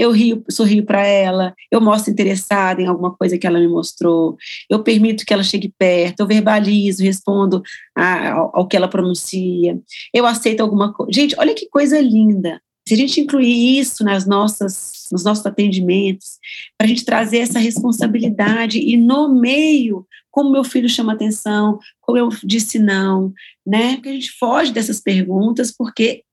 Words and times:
Eu 0.00 0.12
rio, 0.12 0.42
sorrio 0.50 0.84
para 0.84 1.06
ela, 1.06 1.54
eu 1.70 1.78
mostro 1.78 2.10
interessada 2.10 2.80
em 2.80 2.86
alguma 2.86 3.14
coisa 3.14 3.36
que 3.36 3.46
ela 3.46 3.58
me 3.58 3.68
mostrou, 3.68 4.36
eu 4.68 4.82
permito 4.82 5.26
que 5.26 5.34
ela 5.34 5.42
chegue 5.42 5.72
perto, 5.78 6.20
eu 6.20 6.26
verbalizo, 6.26 7.02
respondo 7.02 7.62
a, 7.94 8.32
ao, 8.32 8.50
ao 8.54 8.66
que 8.66 8.76
ela 8.76 8.88
pronuncia, 8.88 9.78
eu 10.14 10.24
aceito 10.24 10.62
alguma 10.62 10.92
coisa. 10.92 11.12
Gente, 11.12 11.34
olha 11.38 11.54
que 11.54 11.68
coisa 11.68 12.00
linda. 12.00 12.62
Se 12.88 12.94
a 12.94 12.96
gente 12.96 13.20
incluir 13.20 13.78
isso 13.78 14.02
nas 14.02 14.26
nossas, 14.26 15.06
nos 15.12 15.22
nossos 15.22 15.44
atendimentos, 15.44 16.38
para 16.78 16.86
a 16.86 16.88
gente 16.88 17.04
trazer 17.04 17.38
essa 17.38 17.58
responsabilidade 17.58 18.78
e 18.78 18.96
no 18.96 19.28
meio, 19.28 20.06
como 20.30 20.50
meu 20.50 20.64
filho 20.64 20.88
chama 20.88 21.12
atenção, 21.12 21.78
como 22.00 22.16
eu 22.16 22.30
disse 22.42 22.78
não, 22.78 23.32
né? 23.66 23.98
Que 23.98 24.08
a 24.08 24.12
gente 24.12 24.32
foge 24.32 24.72
dessas 24.72 24.98
perguntas 24.98 25.70
porque 25.70 26.24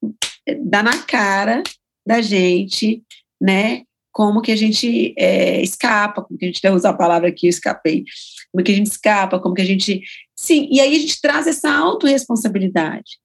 dá 0.64 0.82
na 0.82 0.98
cara 1.04 1.62
da 2.08 2.22
gente, 2.22 3.04
né? 3.42 3.84
Como 4.12 4.42
que 4.42 4.52
a 4.52 4.56
gente 4.56 5.14
é, 5.18 5.62
escapa, 5.62 6.24
como 6.24 6.40
que 6.40 6.46
a 6.46 6.48
gente 6.48 6.62
deve 6.62 6.76
usar 6.76 6.90
a 6.90 6.98
palavra 6.98 7.30
aqui, 7.30 7.48
eu 7.48 7.52
escapei, 7.52 8.04
como 8.52 8.64
que 8.64 8.72
a 8.72 8.76
gente 8.76 8.88
escapa, 8.88 9.40
como 9.40 9.54
que 9.54 9.62
a 9.62 9.66
gente. 9.66 10.02
Sim, 10.36 10.68
e 10.72 10.80
aí 10.80 10.96
a 10.96 11.00
gente 11.00 11.22
traz 11.22 11.46
essa 11.46 11.72
autorresponsabilidade. 11.72 13.20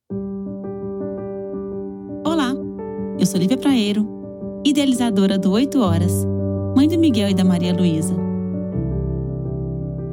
Olá, 2.26 2.52
eu 3.18 3.24
sou 3.24 3.40
Lívia 3.40 3.56
Praeiro, 3.56 4.06
idealizadora 4.64 5.38
do 5.38 5.50
8 5.50 5.80
Horas, 5.80 6.12
mãe 6.76 6.86
do 6.86 6.98
Miguel 6.98 7.30
e 7.30 7.34
da 7.34 7.44
Maria 7.44 7.72
Luísa. 7.72 8.14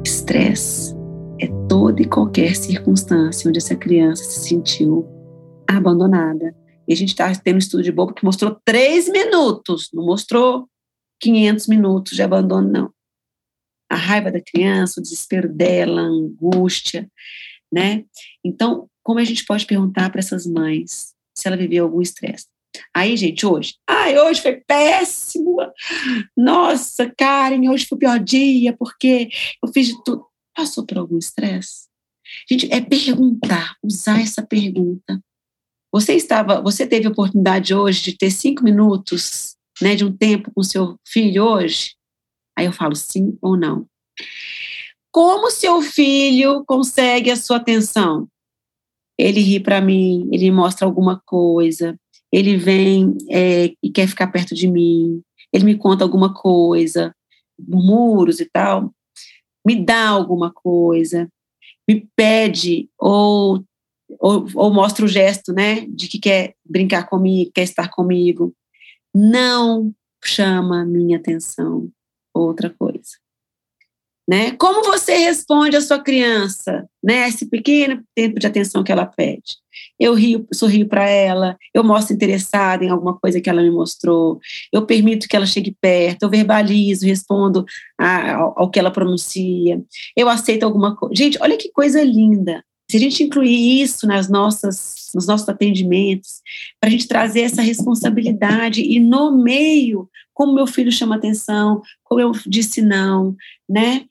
Estresse 0.04 0.94
é 1.40 1.46
toda 1.68 2.00
e 2.00 2.06
qualquer 2.06 2.56
circunstância 2.56 3.48
onde 3.48 3.58
essa 3.58 3.76
criança 3.76 4.24
se 4.24 4.48
sentiu 4.48 5.06
abandonada, 5.68 6.54
e 6.90 6.92
a 6.92 6.96
gente 6.96 7.10
está 7.10 7.32
tendo 7.36 7.54
um 7.54 7.58
estudo 7.58 7.84
de 7.84 7.92
bobo 7.92 8.12
que 8.12 8.24
mostrou 8.24 8.60
três 8.64 9.08
minutos, 9.08 9.90
não 9.94 10.04
mostrou 10.04 10.68
500 11.20 11.68
minutos 11.68 12.16
de 12.16 12.22
abandono, 12.22 12.68
não. 12.68 12.92
A 13.88 13.94
raiva 13.94 14.32
da 14.32 14.40
criança, 14.40 14.98
o 14.98 15.02
desespero 15.02 15.48
dela, 15.48 16.00
a 16.00 16.06
angústia, 16.06 17.08
né? 17.72 18.04
Então, 18.44 18.90
como 19.04 19.20
a 19.20 19.24
gente 19.24 19.44
pode 19.44 19.66
perguntar 19.66 20.10
para 20.10 20.18
essas 20.18 20.44
mães 20.44 21.14
se 21.32 21.46
ela 21.46 21.56
viveu 21.56 21.84
algum 21.84 22.02
estresse? 22.02 22.46
Aí, 22.92 23.16
gente, 23.16 23.46
hoje, 23.46 23.76
ai, 23.88 24.18
hoje 24.18 24.42
foi 24.42 24.56
péssimo. 24.56 25.58
Nossa, 26.36 27.08
Karen, 27.16 27.68
hoje 27.68 27.86
foi 27.86 27.94
o 27.94 28.00
pior 28.00 28.18
dia 28.18 28.76
porque 28.76 29.28
eu 29.62 29.72
fiz 29.72 29.86
de 29.86 30.02
tudo. 30.02 30.26
Passou 30.56 30.84
por 30.84 30.98
algum 30.98 31.18
estresse? 31.18 31.88
Gente, 32.50 32.68
é 32.72 32.80
perguntar, 32.80 33.76
usar 33.80 34.20
essa 34.20 34.44
pergunta. 34.44 35.22
Você 35.92 36.14
estava, 36.14 36.60
você 36.60 36.86
teve 36.86 37.06
a 37.08 37.10
oportunidade 37.10 37.74
hoje 37.74 38.02
de 38.02 38.16
ter 38.16 38.30
cinco 38.30 38.62
minutos, 38.62 39.56
né, 39.82 39.96
de 39.96 40.04
um 40.04 40.16
tempo 40.16 40.50
com 40.54 40.62
seu 40.62 40.96
filho 41.06 41.44
hoje? 41.44 41.94
Aí 42.56 42.66
eu 42.66 42.72
falo 42.72 42.94
sim 42.94 43.36
ou 43.42 43.56
não. 43.56 43.86
Como 45.12 45.50
seu 45.50 45.82
filho 45.82 46.64
consegue 46.64 47.30
a 47.30 47.36
sua 47.36 47.56
atenção? 47.56 48.28
Ele 49.18 49.40
ri 49.40 49.58
para 49.58 49.80
mim, 49.80 50.28
ele 50.32 50.50
mostra 50.52 50.86
alguma 50.86 51.20
coisa, 51.26 51.98
ele 52.32 52.56
vem 52.56 53.16
é, 53.28 53.72
e 53.82 53.90
quer 53.90 54.06
ficar 54.06 54.28
perto 54.28 54.54
de 54.54 54.68
mim, 54.68 55.20
ele 55.52 55.64
me 55.64 55.76
conta 55.76 56.04
alguma 56.04 56.32
coisa, 56.32 57.12
murmúrios 57.58 58.38
e 58.38 58.46
tal, 58.46 58.92
me 59.66 59.84
dá 59.84 60.08
alguma 60.08 60.52
coisa, 60.52 61.28
me 61.88 62.08
pede 62.16 62.88
ou 62.96 63.64
ou, 64.18 64.46
ou 64.54 64.72
mostra 64.72 65.04
o 65.04 65.08
gesto, 65.08 65.52
né, 65.52 65.86
de 65.88 66.08
que 66.08 66.18
quer 66.18 66.54
brincar 66.64 67.08
comigo, 67.08 67.50
quer 67.54 67.62
estar 67.62 67.88
comigo, 67.88 68.54
não 69.14 69.92
chama 70.24 70.84
minha 70.84 71.16
atenção 71.16 71.88
outra 72.34 72.70
coisa. 72.70 73.18
Né? 74.28 74.52
Como 74.52 74.84
você 74.84 75.16
responde 75.16 75.76
à 75.76 75.80
sua 75.80 75.98
criança, 75.98 76.88
né? 77.02 77.26
Esse 77.28 77.46
pequeno 77.46 78.00
tempo 78.14 78.38
de 78.38 78.46
atenção 78.46 78.84
que 78.84 78.92
ela 78.92 79.04
pede. 79.04 79.56
Eu 79.98 80.14
rio, 80.14 80.46
sorrio 80.54 80.86
para 80.86 81.08
ela, 81.08 81.56
eu 81.74 81.82
mostro 81.82 82.14
interessada 82.14 82.84
em 82.84 82.90
alguma 82.90 83.18
coisa 83.18 83.40
que 83.40 83.50
ela 83.50 83.60
me 83.60 83.72
mostrou, 83.72 84.38
eu 84.72 84.86
permito 84.86 85.26
que 85.26 85.34
ela 85.34 85.46
chegue 85.46 85.76
perto, 85.80 86.22
eu 86.22 86.30
verbalizo, 86.30 87.06
respondo 87.06 87.64
a, 87.98 88.36
ao, 88.36 88.54
ao 88.56 88.70
que 88.70 88.78
ela 88.78 88.92
pronuncia, 88.92 89.82
eu 90.16 90.28
aceito 90.28 90.62
alguma 90.62 90.94
coisa. 90.94 91.14
Gente, 91.16 91.38
olha 91.40 91.56
que 91.56 91.72
coisa 91.72 92.00
linda. 92.00 92.62
Se 92.90 92.96
a 92.96 93.00
gente 93.00 93.22
incluir 93.22 93.82
isso 93.82 94.04
nas 94.04 94.28
nossas, 94.28 95.12
nos 95.14 95.24
nossos 95.24 95.48
atendimentos, 95.48 96.42
para 96.80 96.88
a 96.88 96.90
gente 96.90 97.06
trazer 97.06 97.42
essa 97.42 97.62
responsabilidade 97.62 98.82
e 98.82 98.98
no 98.98 99.30
meio, 99.30 100.10
como 100.34 100.52
meu 100.52 100.66
filho 100.66 100.90
chama 100.90 101.14
atenção, 101.14 101.82
como 102.02 102.20
eu 102.20 102.32
disse 102.44 102.82
não, 102.82 103.36
né? 103.68 104.06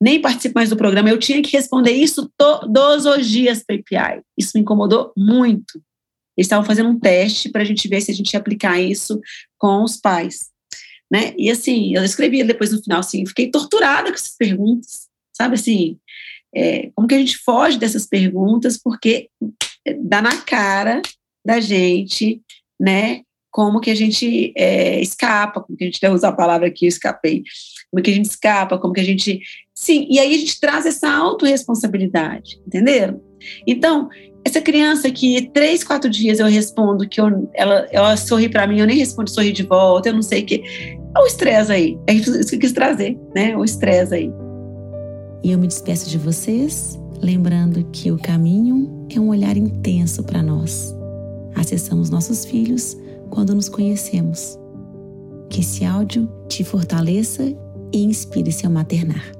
Nem 0.00 0.22
participo 0.22 0.54
mais 0.54 0.70
do 0.70 0.76
programa, 0.76 1.10
eu 1.10 1.18
tinha 1.18 1.42
que 1.42 1.54
responder 1.54 1.90
isso 1.90 2.32
todos 2.38 3.04
os 3.04 3.28
dias 3.28 3.62
para 3.62 3.76
API. 3.76 4.22
Isso 4.38 4.52
me 4.54 4.62
incomodou 4.62 5.12
muito. 5.14 5.78
Eles 6.34 6.46
estavam 6.46 6.64
fazendo 6.64 6.88
um 6.88 6.98
teste 6.98 7.50
para 7.50 7.60
a 7.60 7.66
gente 7.66 7.86
ver 7.88 8.00
se 8.00 8.10
a 8.10 8.14
gente 8.14 8.32
ia 8.32 8.40
aplicar 8.40 8.80
isso 8.80 9.20
com 9.58 9.82
os 9.82 9.98
pais. 9.98 10.50
Né? 11.12 11.34
E 11.36 11.50
assim, 11.50 11.94
eu 11.94 12.02
escrevi 12.02 12.42
depois 12.42 12.72
no 12.72 12.82
final 12.82 13.00
assim, 13.00 13.26
fiquei 13.26 13.50
torturada 13.50 14.08
com 14.08 14.14
essas 14.14 14.34
perguntas, 14.34 15.08
sabe 15.36 15.56
assim, 15.56 15.98
é, 16.56 16.90
como 16.94 17.06
que 17.06 17.14
a 17.14 17.18
gente 17.18 17.36
foge 17.36 17.78
dessas 17.78 18.06
perguntas, 18.06 18.78
porque 18.82 19.28
dá 20.00 20.22
na 20.22 20.38
cara 20.38 21.02
da 21.44 21.60
gente, 21.60 22.40
né? 22.80 23.20
Como 23.50 23.80
que 23.80 23.90
a 23.90 23.94
gente 23.94 24.52
é, 24.56 25.00
escapa, 25.00 25.60
como 25.60 25.76
que 25.76 25.84
a 25.84 25.86
gente 25.86 26.00
deve 26.00 26.14
usar 26.14 26.30
a 26.30 26.36
palavra 26.36 26.66
aqui, 26.66 26.86
eu 26.86 26.88
escapei, 26.88 27.42
como 27.90 28.02
que 28.02 28.10
a 28.10 28.14
gente 28.14 28.24
escapa, 28.24 28.78
como 28.78 28.94
que 28.94 29.00
a 29.00 29.04
gente. 29.04 29.40
Sim, 29.74 30.06
e 30.10 30.18
aí 30.18 30.34
a 30.34 30.38
gente 30.38 30.58
traz 30.58 30.86
essa 30.86 31.10
autorresponsabilidade, 31.10 32.58
entenderam? 32.66 33.20
Então, 33.66 34.08
essa 34.44 34.60
criança 34.60 35.10
que 35.10 35.50
três, 35.52 35.84
quatro 35.84 36.08
dias 36.08 36.38
eu 36.38 36.46
respondo 36.46 37.08
que 37.08 37.20
eu, 37.20 37.50
ela, 37.54 37.86
ela 37.90 38.16
sorri 38.16 38.48
para 38.48 38.66
mim, 38.66 38.80
eu 38.80 38.86
nem 38.86 38.96
respondo 38.96 39.28
sorri 39.28 39.52
de 39.52 39.62
volta, 39.62 40.08
eu 40.08 40.14
não 40.14 40.22
sei 40.22 40.42
o 40.42 40.46
que. 40.46 40.62
É 41.16 41.18
o 41.20 41.26
estresse 41.26 41.72
aí. 41.72 41.98
É 42.06 42.14
isso 42.14 42.48
que 42.48 42.56
eu 42.56 42.60
quis 42.60 42.72
trazer, 42.72 43.18
né? 43.34 43.56
O 43.56 43.64
estresse 43.64 44.14
aí. 44.14 44.45
E 45.46 45.52
eu 45.52 45.58
me 45.60 45.68
despeço 45.68 46.10
de 46.10 46.18
vocês, 46.18 46.98
lembrando 47.22 47.84
que 47.92 48.10
o 48.10 48.18
caminho 48.18 49.06
é 49.08 49.20
um 49.20 49.28
olhar 49.28 49.56
intenso 49.56 50.24
para 50.24 50.42
nós. 50.42 50.92
Acessamos 51.54 52.10
nossos 52.10 52.44
filhos 52.44 52.96
quando 53.30 53.54
nos 53.54 53.68
conhecemos. 53.68 54.58
Que 55.48 55.60
esse 55.60 55.84
áudio 55.84 56.28
te 56.48 56.64
fortaleça 56.64 57.44
e 57.92 58.02
inspire 58.02 58.50
seu 58.50 58.68
maternar. 58.68 59.35